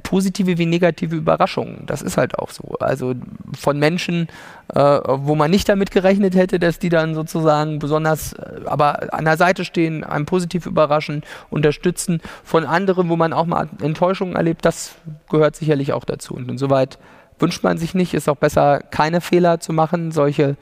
[0.02, 1.84] positive wie negative Überraschungen.
[1.86, 2.76] Das ist halt auch so.
[2.80, 3.14] Also
[3.58, 4.28] von Menschen,
[4.74, 9.24] äh, wo man nicht damit gerechnet hätte, dass die dann sozusagen besonders, äh, aber an
[9.24, 12.20] der Seite stehen, einem positiv überraschen, unterstützen.
[12.44, 14.94] Von anderen, wo man auch mal Enttäuschungen erlebt, das
[15.30, 16.34] gehört sicherlich auch dazu.
[16.34, 16.98] Und insoweit
[17.38, 20.56] wünscht man sich nicht, ist auch besser, keine Fehler zu machen, solche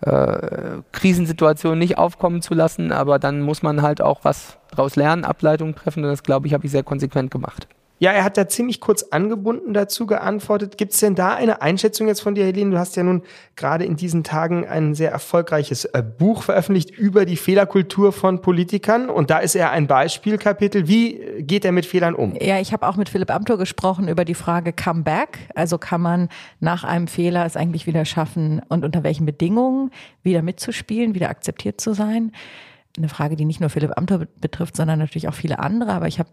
[0.00, 5.24] äh, Krisensituationen nicht aufkommen zu lassen, aber dann muss man halt auch was daraus lernen,
[5.24, 7.66] Ableitungen treffen und das glaube ich, habe ich sehr konsequent gemacht.
[8.00, 10.78] Ja, er hat da ziemlich kurz angebunden dazu geantwortet.
[10.78, 12.70] Gibt es denn da eine Einschätzung jetzt von dir, Helene?
[12.70, 13.22] Du hast ja nun
[13.56, 19.10] gerade in diesen Tagen ein sehr erfolgreiches äh, Buch veröffentlicht über die Fehlerkultur von Politikern.
[19.10, 20.86] Und da ist er ein Beispielkapitel.
[20.86, 22.34] Wie äh, geht er mit Fehlern um?
[22.40, 25.38] Ja, ich habe auch mit Philipp Amthor gesprochen über die Frage Comeback.
[25.54, 26.28] Also kann man
[26.60, 29.90] nach einem Fehler es eigentlich wieder schaffen und unter welchen Bedingungen
[30.22, 32.32] wieder mitzuspielen, wieder akzeptiert zu sein
[32.98, 35.92] eine Frage, die nicht nur Philipp Amthor betrifft, sondern natürlich auch viele andere.
[35.92, 36.28] Aber ich habe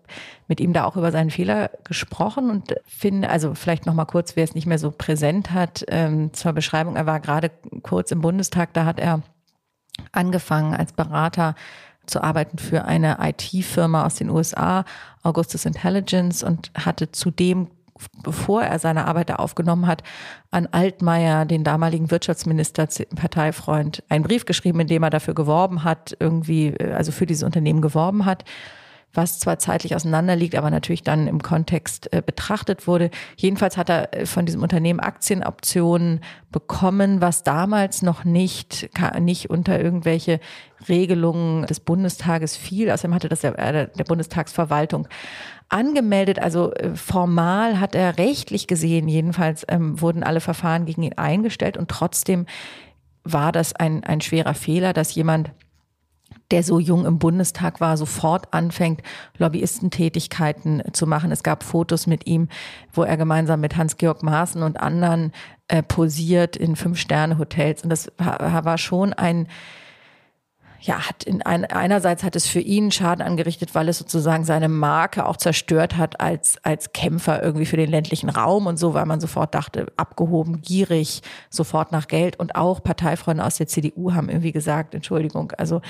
[0.48, 4.36] mit ihm da auch über seinen Fehler gesprochen und finde, also vielleicht noch mal kurz,
[4.36, 6.96] wer es nicht mehr so präsent hat, ähm, zur Beschreibung.
[6.96, 7.52] Er war gerade
[7.84, 9.22] kurz im Bundestag, da hat er
[10.12, 11.56] angefangen als Berater
[12.06, 14.86] zu arbeiten für eine IT-Firma aus den USA,
[15.24, 17.68] Augustus Intelligence, und hatte zudem
[18.24, 20.04] bevor er seine Arbeit da aufgenommen hat,
[20.52, 26.16] an Altmaier, den damaligen Wirtschaftsminister, Parteifreund, einen Brief geschrieben, in dem er dafür geworben hat,
[26.20, 28.46] irgendwie, äh, also für dieses Unternehmen geworben hat
[29.16, 33.10] was zwar zeitlich auseinander liegt, aber natürlich dann im Kontext äh, betrachtet wurde.
[33.38, 39.80] Jedenfalls hat er äh, von diesem Unternehmen Aktienoptionen bekommen, was damals noch nicht, nicht unter
[39.82, 40.40] irgendwelche
[40.88, 42.92] Regelungen des Bundestages fiel.
[42.92, 45.08] Außerdem hatte das der, äh, der Bundestagsverwaltung
[45.70, 46.40] angemeldet.
[46.40, 51.78] Also äh, formal hat er rechtlich gesehen, jedenfalls ähm, wurden alle Verfahren gegen ihn eingestellt
[51.78, 52.46] und trotzdem
[53.24, 55.52] war das ein, ein schwerer Fehler, dass jemand
[56.52, 59.02] der so jung im Bundestag war, sofort anfängt,
[59.38, 61.32] Lobbyistentätigkeiten zu machen.
[61.32, 62.50] Es gab Fotos mit ihm,
[62.94, 65.32] wo er gemeinsam mit Hans-Georg Maaßen und anderen
[65.68, 67.84] äh, posiert in Fünf-Sterne-Hotels.
[67.84, 69.48] Und das war, war schon ein
[70.86, 74.70] ja, hat in ein, einerseits hat es für ihn Schaden angerichtet, weil es sozusagen seine
[74.70, 79.06] Marke auch zerstört hat als, als Kämpfer irgendwie für den ländlichen Raum und so, weil
[79.06, 82.40] man sofort dachte, abgehoben, gierig, sofort nach Geld.
[82.40, 85.82] Und auch Parteifreunde aus der CDU haben irgendwie gesagt, Entschuldigung, also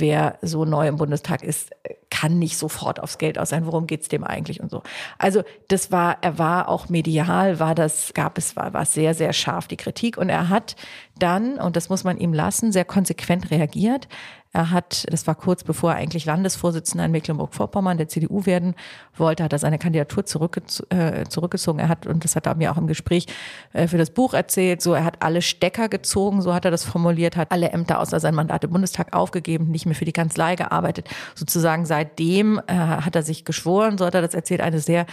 [0.00, 1.70] wer so neu im Bundestag ist,
[2.10, 3.66] kann nicht sofort aufs Geld aus sein.
[3.66, 4.82] Worum geht's dem eigentlich und so?
[5.18, 9.32] Also das war, er war auch medial, war das, gab es, war, war sehr, sehr
[9.32, 10.76] scharf die Kritik und er hat
[11.18, 14.08] dann, und das muss man ihm lassen, sehr konsequent reagiert.
[14.52, 18.74] Er hat, das war kurz bevor er eigentlich Landesvorsitzender in Mecklenburg-Vorpommern der CDU werden
[19.14, 21.78] wollte, hat er seine Kandidatur zurückgez äh, zurückgezogen.
[21.78, 23.26] Er hat, und das hat er mir auch im Gespräch
[23.74, 26.84] äh, für das Buch erzählt, so er hat alle Stecker gezogen, so hat er das
[26.84, 30.56] formuliert, hat alle Ämter außer sein Mandat im Bundestag aufgegeben, nicht mehr für die Kanzlei
[30.56, 31.08] gearbeitet.
[31.34, 35.04] Sozusagen seitdem äh, hat er sich geschworen, so hat er das erzählt, eine sehr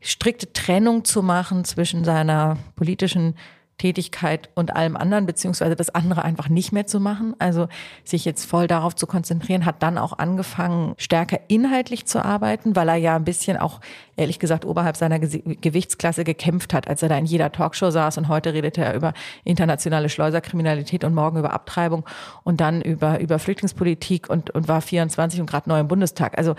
[0.00, 3.34] strikte Trennung zu machen zwischen seiner politischen
[3.80, 7.34] Tätigkeit und allem anderen, beziehungsweise das andere einfach nicht mehr zu machen.
[7.38, 7.66] Also
[8.04, 12.90] sich jetzt voll darauf zu konzentrieren, hat dann auch angefangen, stärker inhaltlich zu arbeiten, weil
[12.90, 13.80] er ja ein bisschen auch,
[14.16, 18.28] ehrlich gesagt, oberhalb seiner Gewichtsklasse gekämpft hat, als er da in jeder Talkshow saß und
[18.28, 19.14] heute redete er über
[19.44, 22.04] internationale Schleuserkriminalität und morgen über Abtreibung
[22.42, 26.36] und dann über, über Flüchtlingspolitik und, und war 24 und gerade neu im Bundestag.
[26.36, 26.54] Also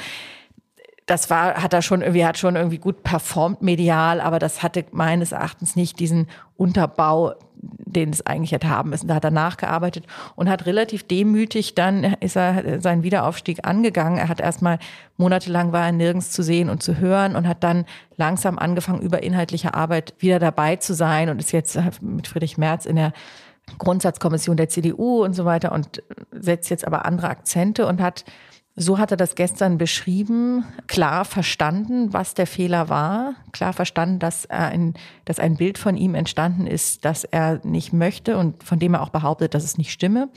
[1.11, 4.85] das war, hat er schon irgendwie, hat schon irgendwie gut performt medial, aber das hatte
[4.93, 9.09] meines Erachtens nicht diesen Unterbau, den es eigentlich hätte haben müssen.
[9.09, 10.05] Da hat er nachgearbeitet
[10.37, 14.19] und hat relativ demütig dann ist er seinen Wiederaufstieg angegangen.
[14.19, 14.79] Er hat erstmal
[15.17, 17.83] monatelang war er nirgends zu sehen und zu hören und hat dann
[18.15, 22.85] langsam angefangen, über inhaltliche Arbeit wieder dabei zu sein und ist jetzt mit Friedrich Merz
[22.85, 23.11] in der
[23.79, 28.23] Grundsatzkommission der CDU und so weiter und setzt jetzt aber andere Akzente und hat
[28.75, 34.45] so hat er das gestern beschrieben, klar verstanden, was der Fehler war, klar verstanden, dass,
[34.45, 34.93] er ein,
[35.25, 39.01] dass ein Bild von ihm entstanden ist, das er nicht möchte und von dem er
[39.01, 40.29] auch behauptet, dass es nicht stimme.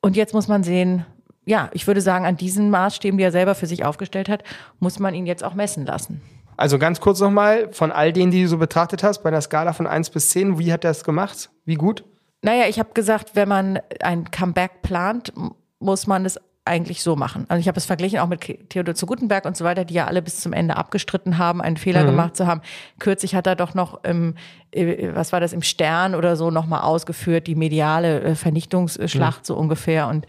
[0.00, 1.04] Und jetzt muss man sehen,
[1.44, 4.42] ja, ich würde sagen, an diesen Maßstäben, die er selber für sich aufgestellt hat,
[4.80, 6.22] muss man ihn jetzt auch messen lassen.
[6.56, 9.72] Also ganz kurz nochmal, von all denen, die du so betrachtet hast, bei einer Skala
[9.72, 11.50] von 1 bis 10, wie hat er es gemacht?
[11.64, 12.04] Wie gut?
[12.42, 15.32] Naja, ich habe gesagt, wenn man ein Comeback plant,
[15.78, 17.44] muss man es eigentlich so machen.
[17.48, 20.06] Also ich habe es verglichen auch mit Theodor zu Gutenberg und so weiter, die ja
[20.06, 22.06] alle bis zum Ende abgestritten haben, einen Fehler mhm.
[22.06, 22.62] gemacht zu haben.
[22.98, 24.34] Kürzlich hat er doch noch im,
[24.70, 29.44] äh, was war das, im Stern oder so nochmal ausgeführt, die mediale äh, Vernichtungsschlacht mhm.
[29.44, 30.26] so ungefähr und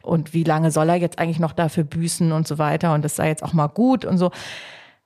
[0.00, 3.16] und wie lange soll er jetzt eigentlich noch dafür büßen und so weiter und das
[3.16, 4.30] sei jetzt auch mal gut und so.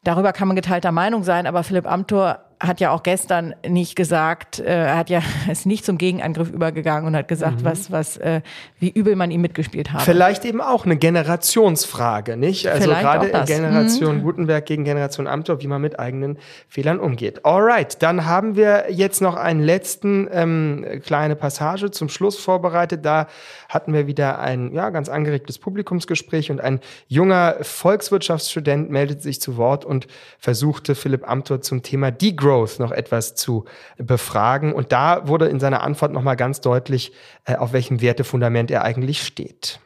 [0.04, 4.60] Darüber kann man geteilter Meinung sein, aber Philipp Amthor hat ja auch gestern nicht gesagt,
[4.60, 5.20] äh, er hat ja
[5.50, 7.64] ist nicht zum Gegenangriff übergegangen und hat gesagt, mhm.
[7.64, 8.40] was was äh,
[8.78, 10.02] wie übel man ihm mitgespielt hat.
[10.02, 12.68] Vielleicht eben auch eine Generationsfrage, nicht?
[12.68, 14.22] Also Vielleicht gerade Generation mhm.
[14.22, 17.44] Gutenberg gegen Generation Amthor, wie man mit eigenen Fehlern umgeht.
[17.44, 23.04] Alright, dann haben wir jetzt noch einen letzten ähm, kleine Passage zum Schluss vorbereitet.
[23.04, 23.26] Da
[23.68, 29.56] hatten wir wieder ein ja ganz angeregtes Publikumsgespräch und ein junger Volkswirtschaftsstudent meldet sich zu
[29.56, 30.06] Wort und
[30.38, 33.64] versuchte Philipp Amthor zum Thema Degrowth Growth noch etwas zu
[33.96, 34.74] befragen.
[34.74, 37.12] Und da wurde in seiner Antwort nochmal ganz deutlich,
[37.44, 39.80] äh, auf welchem Wertefundament er eigentlich steht.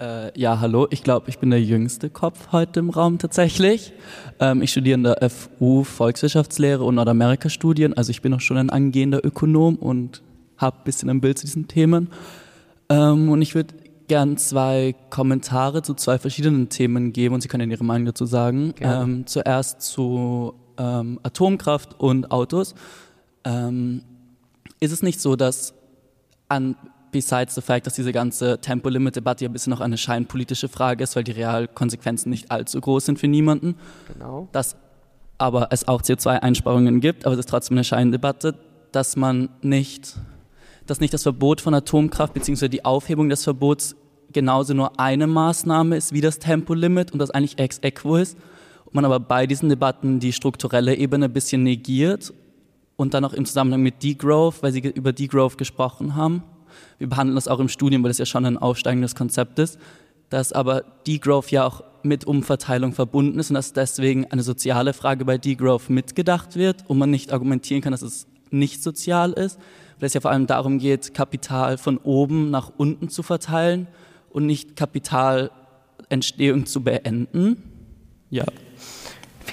[0.00, 3.92] Äh, ja, hallo, ich glaube, ich bin der jüngste Kopf heute im Raum tatsächlich.
[4.40, 8.70] Ähm, ich studiere in der FU Volkswirtschaftslehre und Nordamerika-Studien, also ich bin auch schon ein
[8.70, 10.22] angehender Ökonom und
[10.56, 12.10] habe ein bisschen ein Bild zu diesen Themen.
[12.88, 13.74] Ähm, und ich würde
[14.08, 18.74] gern zwei Kommentare zu zwei verschiedenen Themen geben und Sie können Ihre Meinung dazu sagen.
[18.80, 22.74] Ähm, zuerst zu ähm, Atomkraft und Autos,
[23.44, 24.02] ähm,
[24.80, 25.74] ist es nicht so, dass
[26.48, 26.76] an
[27.14, 31.14] besides the fact, dass diese ganze Tempolimit-Debatte ja ein bisschen noch eine scheinpolitische Frage ist,
[31.14, 33.76] weil die Realkonsequenzen nicht allzu groß sind für niemanden.
[34.12, 34.48] Genau.
[34.50, 34.76] Dass
[35.38, 38.56] aber es auch CO2-Einsparungen gibt, aber es ist trotzdem eine Scheindebatte,
[38.92, 40.16] dass man nicht,
[40.86, 42.68] dass nicht das Verbot von Atomkraft bzw.
[42.68, 43.96] die Aufhebung des Verbots
[44.32, 48.36] genauso nur eine Maßnahme ist wie das Tempolimit und das eigentlich ex equo ist
[48.94, 52.32] man aber bei diesen Debatten die strukturelle Ebene ein bisschen negiert
[52.96, 56.42] und dann auch im Zusammenhang mit Degrowth, weil Sie über Degrowth gesprochen haben.
[56.98, 59.78] Wir behandeln das auch im Studium, weil es ja schon ein aufsteigendes Konzept ist,
[60.30, 65.24] dass aber Degrowth ja auch mit Umverteilung verbunden ist und dass deswegen eine soziale Frage
[65.24, 69.58] bei Degrowth mitgedacht wird und man nicht argumentieren kann, dass es nicht sozial ist,
[69.98, 73.86] weil es ja vor allem darum geht, Kapital von oben nach unten zu verteilen
[74.30, 77.62] und nicht Kapitalentstehung zu beenden.
[78.30, 78.44] Ja.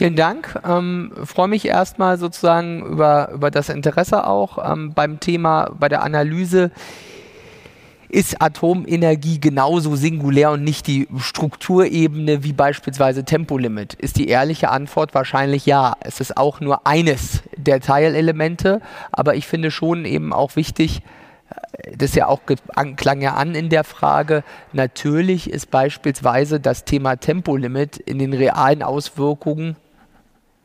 [0.02, 0.60] Vielen Dank.
[0.68, 6.02] Ähm, freue mich erstmal sozusagen über, über das Interesse auch ähm, beim Thema, bei der
[6.02, 6.72] Analyse.
[8.10, 13.94] Ist Atomenergie genauso singulär und nicht die Strukturebene wie beispielsweise Tempolimit?
[13.94, 15.94] Ist die ehrliche Antwort wahrscheinlich ja.
[16.00, 21.04] Es ist auch nur eines der Teilelemente, aber ich finde schon eben auch wichtig,
[21.74, 22.42] äh, das ja auch
[22.96, 28.82] klang ja an in der Frage, natürlich ist beispielsweise das Thema Tempolimit in den realen
[28.82, 29.76] Auswirkungen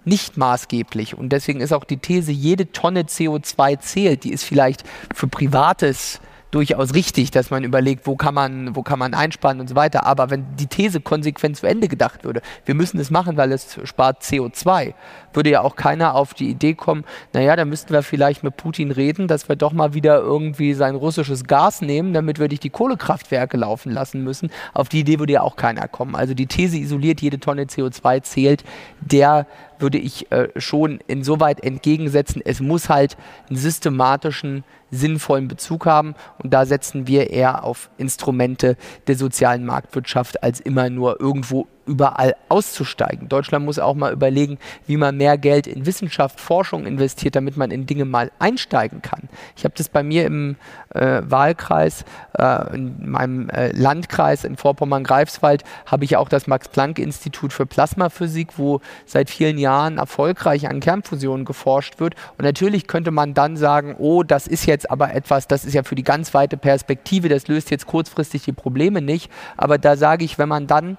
[0.07, 1.17] nicht maßgeblich.
[1.17, 6.21] Und deswegen ist auch die These, jede Tonne CO2 zählt, die ist vielleicht für privates
[6.53, 10.07] durchaus richtig, dass man überlegt, wo kann man, wo kann man einsparen und so weiter.
[10.07, 13.79] Aber wenn die These konsequent zu Ende gedacht würde, wir müssen es machen, weil es
[13.85, 14.95] spart CO2,
[15.37, 18.91] würde ja auch keiner auf die Idee kommen, naja, da müssten wir vielleicht mit Putin
[18.91, 22.71] reden, dass wir doch mal wieder irgendwie sein russisches Gas nehmen, damit wir nicht die
[22.71, 24.51] Kohlekraftwerke laufen lassen müssen.
[24.75, 26.15] Auf die Idee würde ja auch keiner kommen.
[26.15, 28.65] Also die These isoliert, jede Tonne CO2 zählt,
[29.01, 29.47] der
[29.79, 33.17] würde ich äh, schon insoweit entgegensetzen, es muss halt
[33.49, 36.15] einen systematischen sinnvollen Bezug haben.
[36.39, 42.37] Und da setzen wir eher auf Instrumente der sozialen Marktwirtschaft, als immer nur irgendwo überall
[42.49, 43.29] auszusteigen.
[43.29, 47.71] Deutschland muss auch mal überlegen, wie man mehr Geld in Wissenschaft, Forschung investiert, damit man
[47.71, 49.29] in Dinge mal einsteigen kann.
[49.57, 50.57] Ich habe das bei mir im
[50.95, 52.05] äh, Wahlkreis,
[52.39, 58.81] äh, in meinem äh, Landkreis in Vorpommern-Greifswald, habe ich auch das Max-Planck-Institut für Plasmaphysik, wo
[59.05, 62.15] seit vielen Jahren erfolgreich an Kernfusionen geforscht wird.
[62.37, 65.83] Und natürlich könnte man dann sagen, oh, das ist jetzt aber etwas, das ist ja
[65.83, 69.31] für die ganz weite Perspektive, das löst jetzt kurzfristig die Probleme nicht.
[69.57, 70.97] Aber da sage ich, wenn man dann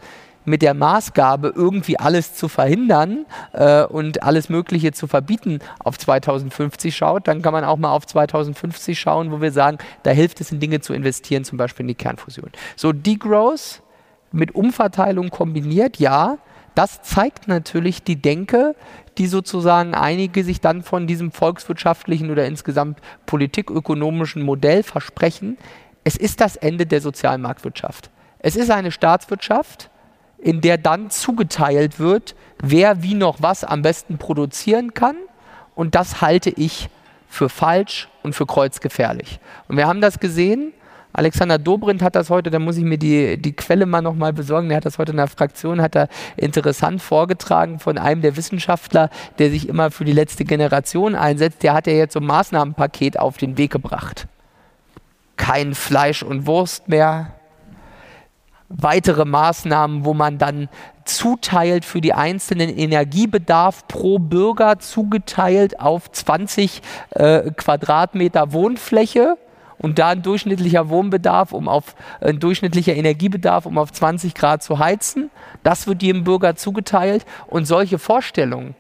[0.48, 6.96] mit der Maßgabe, irgendwie alles zu verhindern äh, und alles Mögliche zu verbieten, auf 2050
[6.96, 10.54] schaut, dann kann man auch mal auf 2050 schauen, wo wir sagen, da hilft es
[10.54, 12.50] in Dinge zu investieren, zum Beispiel in die Kernfusion.
[12.78, 13.82] So Degrowth
[14.32, 16.38] mit Umverteilung kombiniert, ja,
[16.76, 18.74] das zeigt natürlich die Denke,
[19.18, 25.58] die sozusagen einige sich dann von diesem volkswirtschaftlichen oder insgesamt politikökonomischen Modell versprechen.
[26.06, 28.12] Es ist das Ende der sozialen Marktwirtschaft.
[28.40, 29.90] Es ist eine Staatswirtschaft,
[30.40, 35.16] in der dann zugeteilt wird, wer wie noch was am besten produzieren kann.
[35.76, 36.90] Und das halte ich
[37.28, 39.40] für falsch und für kreuzgefährlich.
[39.68, 40.74] Und wir haben das gesehen
[41.18, 44.70] Alexander Dobrindt hat das heute, da muss ich mir die, die Quelle mal nochmal besorgen,
[44.70, 49.10] der hat das heute in der Fraktion, hat er interessant vorgetragen von einem der Wissenschaftler,
[49.40, 53.18] der sich immer für die letzte Generation einsetzt, der hat ja jetzt so ein Maßnahmenpaket
[53.18, 54.28] auf den Weg gebracht.
[55.38, 57.34] Kein Fleisch und Wurst mehr,
[58.70, 60.70] weitere Maßnahmen, wo man dann
[61.06, 69.38] zuteilt für die einzelnen Energiebedarf pro Bürger zugeteilt auf 20 äh, Quadratmeter Wohnfläche
[69.78, 74.80] und da ein durchschnittlicher Wohnbedarf, um auf ein durchschnittlicher Energiebedarf, um auf 20 Grad zu
[74.80, 75.30] heizen.
[75.64, 78.76] Das wird jedem Bürger zugeteilt und solche Vorstellungen,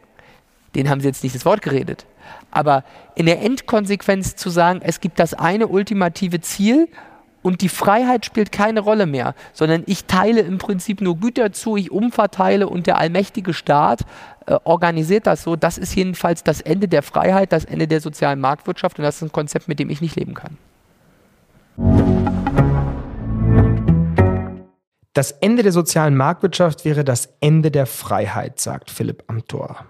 [0.75, 2.05] denen haben sie jetzt nicht das Wort geredet.
[2.51, 2.83] Aber
[3.15, 6.89] in der Endkonsequenz zu sagen, es gibt das eine ultimative Ziel
[7.47, 11.77] und die Freiheit spielt keine Rolle mehr, sondern ich teile im Prinzip nur Güter zu,
[11.77, 14.01] ich umverteile und der allmächtige Staat
[14.47, 15.55] äh, organisiert das so.
[15.55, 19.21] Das ist jedenfalls das Ende der Freiheit, das Ende der sozialen Marktwirtschaft und das ist
[19.21, 20.57] ein Konzept, mit dem ich nicht leben kann.
[25.13, 29.85] Das Ende der sozialen Marktwirtschaft wäre das Ende der Freiheit, sagt Philipp Amthor.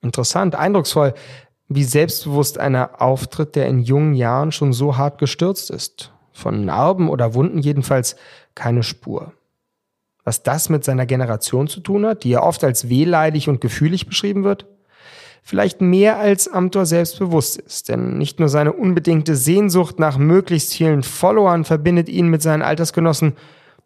[0.00, 1.12] Interessant, eindrucksvoll,
[1.66, 6.13] wie selbstbewusst einer auftritt, der in jungen Jahren schon so hart gestürzt ist.
[6.34, 8.16] Von Narben oder Wunden jedenfalls
[8.54, 9.32] keine Spur.
[10.24, 14.06] Was das mit seiner Generation zu tun hat, die ja oft als wehleidig und gefühlig
[14.06, 14.66] beschrieben wird?
[15.44, 21.02] vielleicht mehr als Amtor selbstbewusst ist, denn nicht nur seine unbedingte Sehnsucht nach möglichst vielen
[21.02, 23.34] Followern verbindet ihn mit seinen Altersgenossen,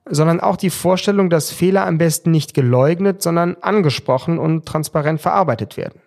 [0.08, 5.76] sondern auch die Vorstellung, dass Fehler am besten nicht geleugnet, sondern angesprochen und transparent verarbeitet
[5.76, 6.00] werden.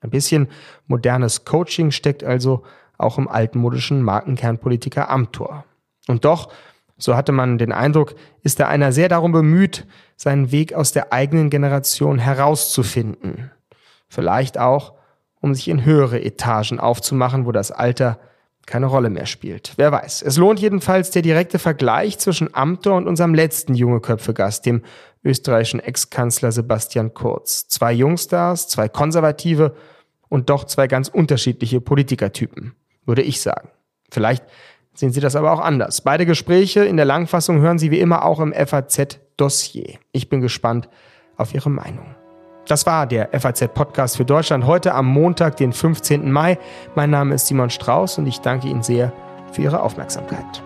[0.00, 0.48] Ein bisschen
[0.86, 2.62] modernes Coaching steckt also
[2.98, 5.64] auch im altmodischen Markenkernpolitiker Amtor.
[6.08, 6.50] Und doch,
[6.96, 11.12] so hatte man den Eindruck, ist er einer sehr darum bemüht, seinen Weg aus der
[11.12, 13.52] eigenen Generation herauszufinden.
[14.08, 14.94] Vielleicht auch,
[15.40, 18.18] um sich in höhere Etagen aufzumachen, wo das Alter
[18.66, 19.72] keine Rolle mehr spielt.
[19.76, 20.22] Wer weiß.
[20.22, 24.82] Es lohnt jedenfalls der direkte Vergleich zwischen Amtor und unserem letzten junge Köpfegast, dem
[25.24, 27.68] österreichischen Ex-Kanzler Sebastian Kurz.
[27.68, 29.74] Zwei Jungstars, zwei Konservative
[30.28, 32.74] und doch zwei ganz unterschiedliche Politikertypen,
[33.06, 33.70] würde ich sagen.
[34.10, 34.44] Vielleicht
[34.98, 36.00] sehen Sie das aber auch anders.
[36.00, 39.98] Beide Gespräche in der Langfassung hören Sie wie immer auch im FAZ-Dossier.
[40.10, 40.88] Ich bin gespannt
[41.36, 42.16] auf Ihre Meinung.
[42.66, 46.30] Das war der FAZ-Podcast für Deutschland heute am Montag, den 15.
[46.30, 46.58] Mai.
[46.96, 49.12] Mein Name ist Simon Strauß und ich danke Ihnen sehr
[49.52, 50.62] für Ihre Aufmerksamkeit.